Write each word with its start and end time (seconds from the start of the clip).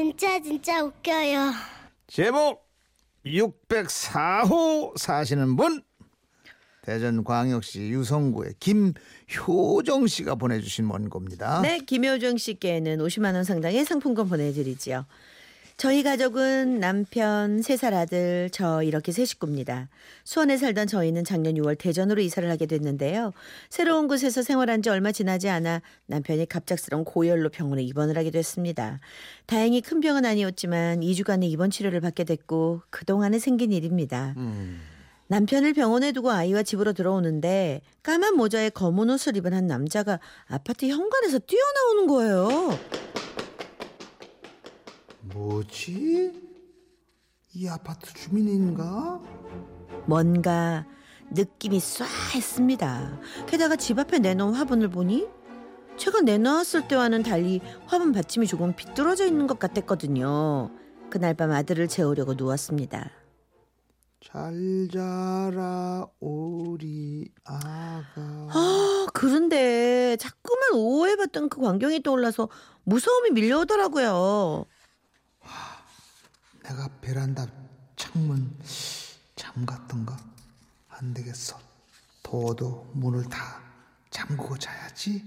진짜 0.00 0.40
진짜 0.40 0.82
웃겨요. 0.82 1.52
제목 2.06 2.66
604호 3.26 4.96
사시는 4.96 5.56
분 5.56 5.82
대전광역시 6.80 7.90
유성구의 7.90 8.54
김효정 8.60 10.06
씨가 10.06 10.36
보내주신 10.36 10.86
원고입니다. 10.86 11.60
네, 11.60 11.80
김효정 11.80 12.38
씨께는 12.38 12.96
50만 12.96 13.34
원 13.34 13.44
상당의 13.44 13.84
상품권 13.84 14.30
보내드리지요. 14.30 15.04
저희 15.80 16.02
가족은 16.02 16.78
남편, 16.78 17.62
세 17.62 17.74
살 17.78 17.94
아들, 17.94 18.50
저 18.52 18.82
이렇게 18.82 19.12
세 19.12 19.24
식구입니다. 19.24 19.88
수원에 20.24 20.58
살던 20.58 20.86
저희는 20.88 21.24
작년 21.24 21.54
6월 21.54 21.78
대전으로 21.78 22.20
이사를 22.20 22.50
하게 22.50 22.66
됐는데요. 22.66 23.32
새로운 23.70 24.06
곳에서 24.06 24.42
생활한 24.42 24.82
지 24.82 24.90
얼마 24.90 25.10
지나지 25.10 25.48
않아 25.48 25.80
남편이 26.04 26.50
갑작스러운 26.50 27.04
고열로 27.06 27.48
병원에 27.48 27.82
입원을 27.82 28.18
하게 28.18 28.30
됐습니다. 28.30 29.00
다행히 29.46 29.80
큰 29.80 30.00
병은 30.00 30.26
아니었지만 30.26 31.00
2주간의 31.00 31.44
입원 31.44 31.70
치료를 31.70 32.02
받게 32.02 32.24
됐고 32.24 32.82
그동안에 32.90 33.38
생긴 33.38 33.72
일입니다. 33.72 34.34
남편을 35.28 35.72
병원에 35.72 36.12
두고 36.12 36.30
아이와 36.30 36.62
집으로 36.62 36.92
들어오는데 36.92 37.80
까만 38.02 38.36
모자에 38.36 38.68
검은 38.68 39.08
옷을 39.08 39.34
입은 39.38 39.54
한 39.54 39.66
남자가 39.66 40.20
아파트 40.46 40.84
현관에서 40.84 41.38
뛰어나오는 41.38 42.06
거예요. 42.06 42.78
뭐지? 45.32 46.32
이 47.54 47.68
아파트 47.68 48.12
주민인가? 48.14 49.20
뭔가 50.06 50.86
느낌이 51.30 51.78
쏴했습니다. 51.78 53.46
게다가 53.46 53.76
집 53.76 53.98
앞에 53.98 54.18
내놓은 54.18 54.54
화분을 54.54 54.88
보니 54.88 55.28
제가 55.96 56.22
내놓았을 56.22 56.88
때와는 56.88 57.22
달리 57.22 57.60
화분 57.86 58.12
받침이 58.12 58.46
조금 58.46 58.74
비뚤어져 58.74 59.26
있는 59.26 59.46
것 59.46 59.58
같았거든요. 59.58 60.70
그날 61.10 61.34
밤 61.34 61.50
아들을 61.50 61.88
재우려고 61.88 62.34
누웠습니다. 62.34 63.10
잘 64.22 64.88
자라 64.92 66.06
우리 66.20 67.30
아가. 67.44 68.04
아, 68.16 69.06
그런데 69.12 70.16
자꾸만 70.18 70.72
오해받던 70.74 71.48
그 71.48 71.60
광경이 71.60 72.02
떠올라서 72.02 72.48
무서움이 72.84 73.30
밀려오더라고요. 73.30 74.66
내가 76.70 76.88
베란다 77.00 77.46
창문 77.96 78.56
잠갔던가 79.34 80.16
안 80.88 81.12
되겠어. 81.12 81.58
더워도 82.22 82.92
문을 82.94 83.24
다 83.24 83.60
잠그고 84.10 84.56
자야지. 84.56 85.24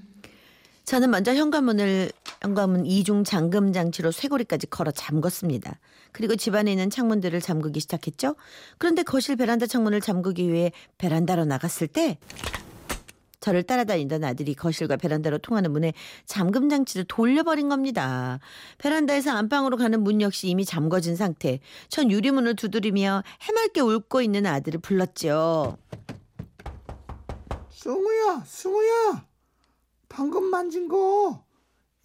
저는 0.86 1.12
먼저 1.12 1.34
현관문을 1.34 2.12
현관문 2.42 2.86
이중 2.86 3.24
잠금 3.24 3.74
장치로 3.74 4.12
쇠고리까지 4.12 4.68
걸어 4.68 4.92
잠궜습니다. 4.92 5.76
그리고 6.12 6.36
집안에 6.36 6.72
있는 6.72 6.90
창문들을 6.90 7.40
잠그기 7.42 7.80
시작했죠. 7.82 8.36
그런데 8.78 9.04
거실 9.04 9.36
베란다 9.36 9.66
창문을 9.66 10.00
잠그기 10.02 10.52
위해 10.52 10.72
베란다로 10.98 11.46
나갔을 11.46 11.88
때 11.88 12.20
저를 13.44 13.64
따라다니던 13.64 14.24
아들이 14.24 14.54
거실과 14.54 14.96
베란다로 14.96 15.40
통하는 15.40 15.74
문에 15.74 15.92
잠금 16.26 16.70
장치를 16.70 17.04
돌려버린 17.10 17.68
겁니다. 17.68 18.40
베란다에서 18.78 19.32
안방으로 19.32 19.76
가는 19.76 20.02
문 20.02 20.22
역시 20.22 20.48
이미 20.48 20.64
잠궈진 20.64 21.18
상태. 21.18 21.60
전 21.90 22.10
유리문을 22.10 22.56
두드리며 22.56 23.24
해맑게 23.42 23.82
울고 23.82 24.22
있는 24.22 24.46
아들을 24.46 24.80
불렀죠. 24.80 25.78
승우야, 27.70 28.44
승우야. 28.46 29.28
방금 30.08 30.46
만진 30.46 30.88
거 30.88 31.44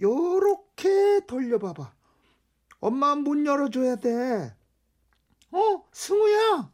요렇게 0.01 1.21
돌려봐봐. 1.29 1.93
엄마 2.81 3.15
문 3.15 3.47
열어줘야 3.47 3.95
돼. 3.95 4.57
어, 5.53 5.85
승우야. 5.93 6.73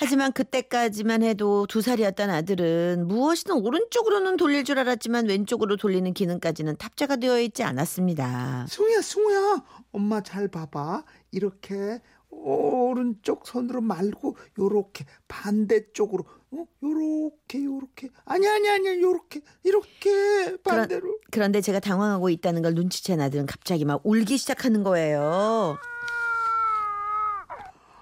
하지만 0.00 0.32
그때까지만 0.32 1.22
해도 1.22 1.66
두 1.66 1.82
살이었던 1.82 2.30
아들은 2.30 3.06
무엇이든 3.06 3.54
오른쪽으로는 3.56 4.38
돌릴 4.38 4.64
줄 4.64 4.78
알았지만 4.78 5.28
왼쪽으로 5.28 5.76
돌리는 5.76 6.14
기능까지는 6.14 6.78
탑재가 6.78 7.16
되어 7.16 7.38
있지 7.38 7.62
않았습니다. 7.62 8.64
승우야, 8.66 9.02
승우야. 9.02 9.62
엄마 9.92 10.22
잘 10.22 10.48
봐봐. 10.48 11.04
이렇게 11.32 12.00
오른쪽 12.30 13.46
손으로 13.46 13.82
말고 13.82 14.38
요렇게 14.58 15.04
반대쪽으로 15.28 16.24
어? 16.52 16.64
요렇게 16.82 17.62
요렇게 17.62 18.08
아니 18.24 18.48
아니 18.48 18.70
아니 18.70 19.02
요렇게 19.02 19.42
이렇게 19.64 20.56
반대로 20.64 21.18
그런 21.30 21.52
데 21.52 21.60
제가 21.60 21.78
당황하고 21.78 22.30
있다는 22.30 22.62
걸 22.62 22.74
눈치챈 22.74 23.20
아들은 23.20 23.44
갑자기 23.44 23.84
막 23.84 24.00
울기 24.04 24.38
시작하는 24.38 24.82
거예요. 24.82 25.76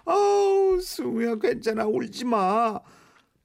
아우 0.04 0.37
승우야 0.80 1.36
괜찮아 1.36 1.86
울지 1.86 2.24
마 2.24 2.78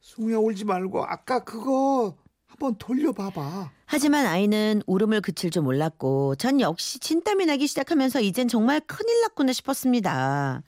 승우야 0.01 0.37
울지 0.37 0.65
말고 0.65 1.03
아까 1.05 1.43
그거 1.43 2.15
한번 2.47 2.75
돌려봐봐 2.77 3.71
하지만 3.85 4.25
아이는 4.25 4.81
울음을 4.85 5.21
그칠 5.21 5.49
줄 5.51 5.61
몰랐고 5.63 6.35
전 6.35 6.59
역시 6.61 6.99
진땀이 6.99 7.45
나기 7.45 7.67
시작하면서 7.67 8.21
이젠 8.21 8.47
정말 8.47 8.79
큰일 8.81 9.21
났구나 9.21 9.53
싶었습니다. 9.53 10.61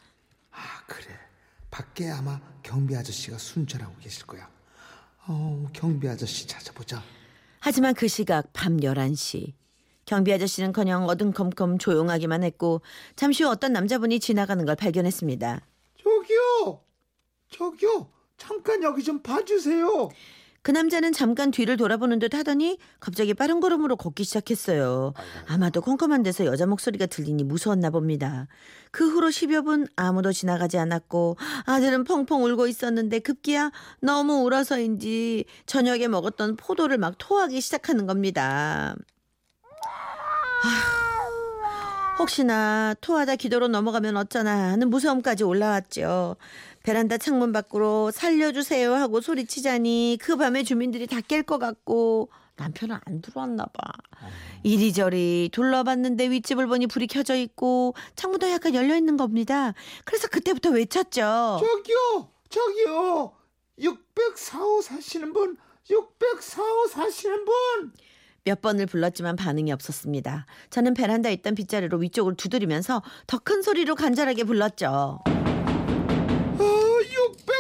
아 0.52 0.58
그래 0.88 1.14
밖에 1.72 2.10
아마 2.10 2.40
경비 2.64 2.96
아저씨가 2.96 3.38
순찰하고 3.38 3.96
계실 4.00 4.26
거야 4.26 4.48
어 5.28 5.68
경비 5.74 6.08
아저씨 6.08 6.48
찾아보자 6.48 7.02
하지만 7.60 7.94
그 7.96 8.08
시각 8.08 8.54
밤 8.54 8.78
11시. 8.78 9.54
경비 10.06 10.32
아저씨는커녕 10.34 11.06
어둠컴컴 11.08 11.80
조용하기만 11.80 12.44
했고 12.44 12.82
잠시 13.16 13.44
후 13.44 13.50
어떤 13.50 13.74
남자분이 13.74 14.20
지나가는 14.20 14.64
걸 14.66 14.76
발견했습니다. 14.76 15.62
저기요 17.56 18.10
잠깐 18.38 18.84
여기 18.84 19.04
좀 19.04 19.22
봐주세요 19.22 20.10
그 20.66 20.72
남자는 20.72 21.14
잠깐 21.14 21.52
뒤를 21.52 21.78
돌아보는 21.78 22.18
듯 22.18 22.34
하더니 22.34 22.80
갑자기 23.00 23.36
빠른 23.36 23.60
걸음으로 23.60 23.96
걷기 23.98 24.24
시작했어요. 24.24 25.14
아마도 25.48 25.80
컴컴한 25.80 26.24
데서 26.24 26.44
여자 26.48 26.66
목소리가 26.66 27.06
들리니 27.06 27.44
무서웠나 27.44 27.92
봅니다. 27.92 28.48
그 28.90 29.08
후로 29.08 29.28
10여 29.28 29.64
분 29.64 29.88
아무도 29.96 30.34
지나가지 30.34 30.80
않았고 30.80 31.38
아들은 31.68 32.04
펑펑 32.04 32.44
울고 32.46 32.66
있었는데 32.66 33.20
급기야 33.20 33.72
너무 34.00 34.42
울어서인지 34.42 35.46
저녁에 35.68 36.08
먹었던 36.08 36.56
포도를 36.56 36.98
막 36.98 37.14
토하기 37.20 37.62
시작하는 37.62 38.08
겁니다. 38.08 38.96
아, 40.64 41.05
혹시나 42.18 42.96
토하다 43.02 43.36
기도로 43.36 43.68
넘어가면 43.68 44.16
어쩌나 44.18 44.72
하는 44.72 44.90
무서움까지 44.90 45.44
올라왔죠. 45.44 46.38
베란다 46.84 47.18
창문 47.18 47.52
밖으로 47.52 48.12
살려주세요 48.12 48.94
하고 48.94 49.20
소리치자니 49.22 50.20
그 50.22 50.38
밤에 50.38 50.64
주민들이 50.64 51.08
다 51.08 51.20
깰 51.20 51.46
것 51.46 51.58
같고 51.60 52.30
남편은 52.58 52.98
안 53.06 53.22
들어왔나 53.22 53.66
봐. 53.66 53.92
이리저리 54.64 55.50
둘러봤는데 55.52 56.30
윗집을 56.30 56.68
보니 56.68 56.88
불이 56.88 57.08
켜져 57.08 57.36
있고 57.36 57.96
창문도 58.16 58.50
약간 58.50 58.74
열려 58.74 58.96
있는 58.96 59.18
겁니다. 59.18 59.74
그래서 60.06 60.30
그때부터 60.30 60.70
외쳤죠. 60.70 61.60
저기요 61.60 62.30
저기요 62.50 63.34
604호 63.80 64.82
사시는 64.82 65.34
분 65.34 65.58
604호 65.90 66.90
사시는 66.90 67.44
분 67.44 67.54
몇 68.46 68.62
번을 68.62 68.86
불렀지만 68.86 69.36
반응이 69.36 69.72
없었습니다. 69.74 70.46
저는 70.70 70.94
베란다에 70.94 71.34
있던 71.34 71.56
빗자루로 71.56 71.98
위쪽을 71.98 72.36
두드리면서 72.36 73.02
더 73.28 73.40
큰 73.40 73.62
소리로 73.62 73.94
간절하게 73.96 74.44
불렀죠. 74.46 75.20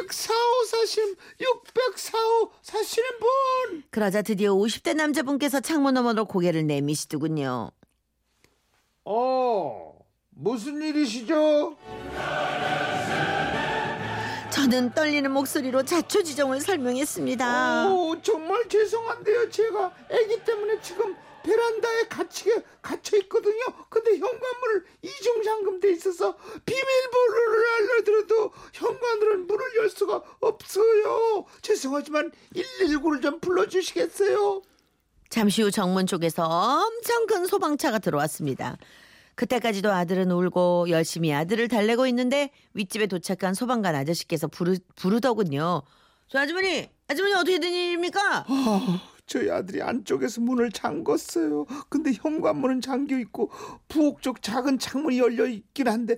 604호 0.08 0.66
사시는 0.68 1.16
604호 1.40 2.50
사시는 2.62 3.10
분 3.20 3.84
그러자 3.92 4.22
드디어 4.22 4.54
50대 4.54 4.96
남자분께서 4.96 5.60
창문 5.60 5.94
너머로 5.96 6.26
고개를 6.26 6.66
내미시더군요. 6.68 7.70
어, 9.06 9.94
무슨 10.32 10.82
일이시죠? 10.82 11.76
저는 14.66 14.96
떨리는 14.96 15.30
목소리로 15.32 15.84
자초지종을 15.84 16.60
설명했습니다. 16.60 17.94
오, 17.94 18.20
정말 18.24 18.68
죄송한데요. 18.68 19.52
제가 19.52 19.94
아기 20.10 20.44
때문에 20.44 20.82
지금 20.82 21.16
베란다에 21.44 22.08
갇히게 22.08 22.64
갇혀 22.82 23.18
있거든요. 23.18 23.64
근데 23.90 24.18
현관문을 24.18 24.86
이중 25.04 25.44
잠금돼 25.44 25.92
있어서 25.92 26.36
비밀번호를 26.66 27.66
알려드려도 27.76 28.52
현관으로는 28.74 29.46
문을 29.46 29.76
열 29.78 29.90
수가 29.92 30.24
없어요. 30.40 31.46
죄송하지만 31.62 32.32
119를 32.56 33.22
좀 33.22 33.40
불러주시겠어요? 33.40 34.64
잠시 35.30 35.62
후 35.62 35.70
정문 35.70 36.08
쪽에서 36.08 36.44
엄청 36.44 37.28
큰 37.28 37.46
소방차가 37.46 38.00
들어왔습니다. 38.00 38.78
그때까지도 39.36 39.92
아들은 39.92 40.32
울고 40.32 40.90
열심히 40.90 41.34
아들을 41.34 41.68
달래고 41.68 42.08
있는데 42.08 42.50
윗집에 42.74 43.08
도착한 43.08 43.54
소방관 43.54 43.96
아저씨께서 43.96 44.48
부르, 44.48 44.78
부르더군요. 44.96 45.82
저 46.28 46.40
아주머니, 46.40 46.90
아주머니 47.08 47.34
어떻게 47.34 47.60
된 47.60 47.72
일입니까? 47.72 48.46
아, 48.48 49.02
저희 49.26 49.50
아들이 49.50 49.82
안쪽에서 49.82 50.42
문을 50.42 50.70
잠궜어요. 50.70 51.68
근데 51.90 52.12
현관문은 52.14 52.82
잠겨 52.82 53.18
있고 53.20 53.52
부엌 53.88 54.22
쪽 54.22 54.42
작은 54.42 54.80
창문이 54.80 55.20
열려 55.20 55.46
있긴 55.46 55.88
한데 55.88 56.16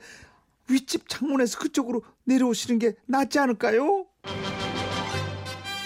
윗집 0.70 1.10
창문에서 1.10 1.60
그쪽으로 1.60 2.04
내려오시는 2.26 2.80
게 2.80 2.94
낫지 3.06 3.40
않을까요? 3.40 4.06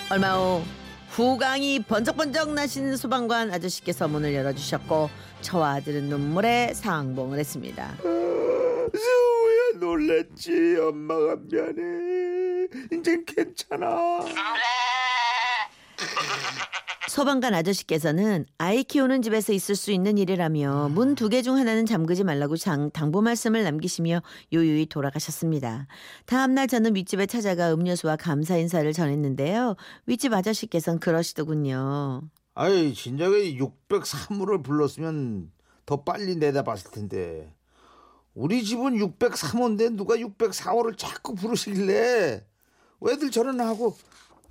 얼마 0.10 0.36
후 0.36 0.64
후광이 1.12 1.84
번쩍번쩍 1.84 2.54
나신 2.54 2.96
소방관 2.96 3.52
아저씨께서 3.52 4.08
문을 4.08 4.34
열어주셨고 4.34 5.10
저와 5.42 5.74
아들은 5.76 6.04
눈물에 6.06 6.74
상봉을 6.74 7.38
했습니다. 7.38 7.96
수호야 8.02 9.80
놀랬지 9.80 10.78
엄마가 10.80 11.36
미안해. 11.36 12.68
이젠 12.94 13.26
괜찮아 13.26 14.22
소방관 17.10 17.54
아저씨께서는 17.56 18.46
아이 18.58 18.84
키우는 18.84 19.22
집에서 19.24 19.52
있을 19.54 19.76
수 19.76 19.92
있는 19.92 20.18
일이라며 20.18 20.90
문 20.90 21.16
두 21.16 21.30
개 21.30 21.42
중 21.42 21.58
하나는 21.58 21.86
잠그지 21.86 22.24
말라고 22.24 22.56
장, 22.58 22.92
당부 22.92 23.22
말씀을 23.22 23.64
남기시며 23.64 24.22
요요히 24.54 24.86
돌아가셨습니다. 24.86 25.88
다음날 26.26 26.68
저는 26.68 26.96
윗집에 26.96 27.26
찾아가 27.26 27.74
음료수와 27.74 28.16
감사 28.18 28.56
인사를 28.56 28.92
전했는데요. 28.94 29.76
윗집 30.06 30.32
아저씨께서는 30.34 31.00
그러시더군요. 31.00 32.22
아이 32.54 32.94
진작에 32.94 33.56
603호를 33.58 34.64
불렀으면 34.64 35.52
더 35.86 36.04
빨리 36.04 36.36
내다봤을 36.36 36.92
텐데 36.92 37.54
우리 38.36 38.64
집은 38.64 38.98
603호인데 38.98 39.96
누가 39.96 40.16
604호를 40.16 40.98
자꾸 40.98 41.34
부르시길래 41.36 42.46
왜들 43.02 43.32
저러나 43.32 43.68
하고 43.68 43.98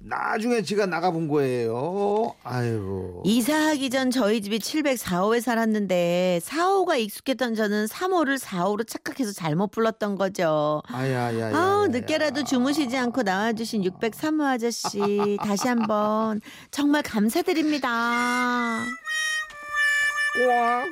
나중에 0.02 0.62
지가 0.62 0.87
나가본 0.87 1.29
거예요 1.29 2.35
아이고 2.43 3.23
이사하기 3.26 3.91
전 3.91 4.11
저희 4.11 4.41
집이 4.41 4.58
704호에 4.58 5.41
살았는데 5.43 6.41
4호가 6.43 6.99
익숙했던 6.99 7.55
저는 7.55 7.85
3호를 7.85 8.38
4호로 8.38 8.87
착각해서 8.87 9.32
잘못 9.32 9.70
불렀던 9.70 10.17
거죠. 10.17 10.82
아야야야 10.87 11.55
아우 11.55 11.87
늦게라도 11.88 12.44
주무시지 12.44 12.97
않고 12.97 13.23
나와주신 13.23 13.82
603호 13.82 14.43
아저씨 14.44 15.37
다시 15.43 15.69
한번 15.69 16.41
정말 16.70 17.02
감사드립니다. 17.02 17.88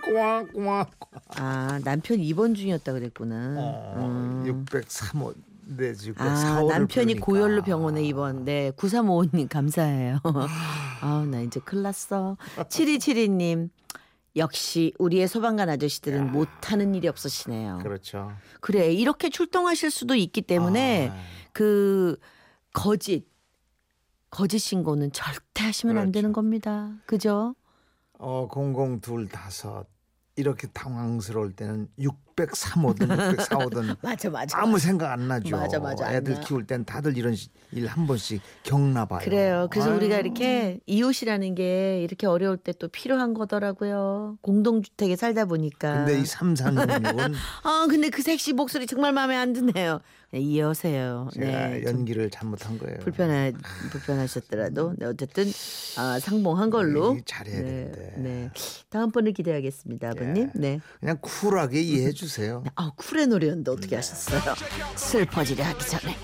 꽝꽝꽝 0.05 0.87
아 1.37 1.81
남편 1.83 2.21
입원 2.21 2.55
중이었다 2.55 2.93
그랬구나. 2.93 3.55
어, 3.57 3.95
음. 3.97 4.65
603호 4.67 5.35
네 5.71 5.93
지금 5.95 6.27
아 6.27 6.35
4호를 6.35 6.69
남편이 6.69 7.15
부르니까. 7.15 7.25
고열로 7.27 7.63
병원에 7.63 8.03
입원. 8.03 8.45
네 8.45 8.71
9355님 8.73 9.49
감사해요. 9.49 10.19
아우 11.03 11.27
나 11.27 11.41
이제 11.41 11.61
큰일 11.61 11.83
났어. 11.83 12.37
7272님 12.57 13.69
역시 14.37 14.95
우리의 14.99 15.29
소방관 15.29 15.69
아저씨들은 15.69 16.33
못하는 16.33 16.95
일이 16.95 17.09
없으시네요. 17.09 17.81
그렇죠 17.83 18.33
그래 18.61 18.93
이렇게 18.93 19.31
출동하실 19.31 19.91
수도 19.91 20.15
있기 20.15 20.43
때문에 20.43 21.11
아, 21.13 21.17
그 21.53 22.17
거짓 22.73 23.27
거짓 24.31 24.59
신고는 24.59 25.13
절대 25.13 25.65
하시면 25.65 25.97
안 25.97 26.03
그렇죠. 26.05 26.13
되는 26.13 26.33
겁니다. 26.33 26.93
그죠? 27.07 27.55
어, 28.19 28.47
0025 28.51 29.85
이렇게 30.39 30.69
당황스러울 30.69 31.53
때는 31.53 31.89
603호든 31.99 33.09
604호든 33.37 33.97
맞아 34.03 34.31
맞아. 34.31 34.59
아무 34.63 34.79
생각 34.79 35.11
안 35.13 35.27
나죠. 35.27 35.57
맞아, 35.57 35.81
맞아, 35.81 36.07
안 36.07 36.15
애들 36.15 36.35
나. 36.35 36.41
키울 36.41 36.65
땐 36.65 36.85
다들 36.85 37.17
이런 37.19 37.35
일 37.73 37.87
한 37.89 38.07
번씩 38.07 38.41
겪나 38.63 39.05
봐요. 39.07 39.21
그래요. 39.25 39.67
그래서 39.71 39.91
아유. 39.91 39.97
우리가 39.97 40.19
이렇게 40.21 40.79
이웃이라는 40.87 41.55
게 41.57 42.03
이렇게 42.03 42.27
어려울 42.27 42.57
때 42.57 42.73
또 42.79 42.87
필요한 42.87 43.35
거더라고요. 43.35 44.39
공동주택에 44.41 45.17
살다 45.17 45.47
보니까. 45.47 46.05
근데 46.05 46.21
이 46.21 46.23
3366은 46.23 47.35
아 47.65 47.87
근데 47.91 48.09
그 48.11 48.23
섹시 48.23 48.53
목소리 48.53 48.87
정말 48.87 49.13
마음에 49.13 49.37
안 49.37 49.53
드네요. 49.53 50.01
네, 50.31 50.41
이어세요. 50.41 51.29
제가 51.33 51.47
네. 51.69 51.81
좀 51.83 51.89
연기를 51.99 52.31
잘못한 52.31 52.79
거예요. 52.79 52.99
불편하 53.01 53.51
불편하셨더라도 53.91 54.95
네, 54.99 55.07
어쨌든 55.07 55.47
아, 55.97 56.19
상봉한 56.21 56.71
걸로. 56.71 57.15
네, 57.15 57.23
잘해야 57.25 57.57
되는데. 57.63 58.15
네. 58.19 58.51
다음번을 58.91 59.33
기대하겠습니다, 59.33 60.15
아버님. 60.29 60.51
네. 60.55 60.81
그냥 61.01 61.19
쿨하게 61.21 61.81
이해해 61.81 62.13
주세요. 62.13 62.63
아 62.75 62.91
쿨의 62.97 63.27
노래였는데 63.29 63.71
어떻게 63.71 63.89
네. 63.91 63.97
하셨어요? 63.97 64.41
슬퍼지려 64.97 65.65
하기 65.65 65.87
전에. 65.87 66.17